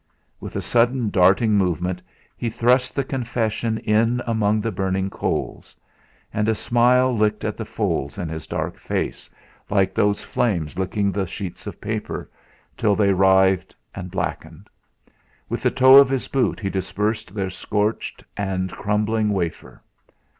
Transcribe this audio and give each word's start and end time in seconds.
With 0.39 0.55
a 0.55 0.63
sudden 0.63 1.11
darting 1.11 1.51
movement 1.53 2.01
he 2.35 2.49
thrust 2.49 2.95
the 2.95 3.03
confession 3.03 3.77
in 3.77 4.19
among 4.25 4.59
the 4.59 4.71
burning 4.71 5.11
coals. 5.11 5.75
And 6.33 6.49
a 6.49 6.55
smile 6.55 7.15
licked 7.15 7.45
at 7.45 7.55
the 7.55 7.65
folds 7.67 8.17
in 8.17 8.27
his 8.27 8.47
dark 8.47 8.77
face, 8.79 9.29
like 9.69 9.93
those 9.93 10.23
flames 10.23 10.79
licking 10.79 11.11
the 11.11 11.27
sheets 11.27 11.67
of 11.67 11.79
paper, 11.79 12.27
till 12.75 12.95
they 12.95 13.13
writhed 13.13 13.75
and 13.93 14.09
blackened. 14.09 14.69
With 15.49 15.61
the 15.61 15.69
toe 15.69 15.97
of 15.99 16.09
his 16.09 16.27
boot 16.27 16.59
he 16.59 16.71
dispersed 16.71 17.35
their 17.35 17.51
scorched 17.51 18.23
and 18.35 18.71
crumbling 18.71 19.29
wafer. 19.29 19.83